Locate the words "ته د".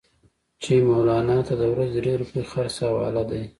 1.47-1.63